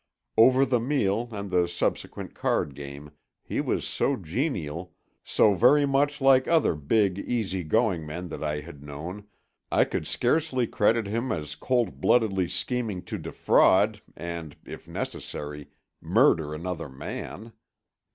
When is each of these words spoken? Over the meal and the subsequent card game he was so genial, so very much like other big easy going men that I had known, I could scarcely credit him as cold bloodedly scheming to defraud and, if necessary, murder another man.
Over 0.35 0.65
the 0.65 0.79
meal 0.79 1.29
and 1.31 1.51
the 1.51 1.67
subsequent 1.67 2.33
card 2.33 2.73
game 2.73 3.11
he 3.43 3.61
was 3.61 3.85
so 3.85 4.15
genial, 4.15 4.95
so 5.23 5.53
very 5.53 5.85
much 5.85 6.19
like 6.19 6.47
other 6.47 6.73
big 6.73 7.19
easy 7.19 7.63
going 7.63 8.03
men 8.07 8.29
that 8.29 8.43
I 8.43 8.61
had 8.61 8.81
known, 8.81 9.27
I 9.71 9.83
could 9.85 10.07
scarcely 10.07 10.65
credit 10.65 11.05
him 11.05 11.31
as 11.31 11.53
cold 11.53 12.01
bloodedly 12.01 12.47
scheming 12.47 13.03
to 13.03 13.19
defraud 13.19 14.01
and, 14.15 14.55
if 14.65 14.87
necessary, 14.87 15.67
murder 16.01 16.55
another 16.55 16.89
man. 16.89 17.53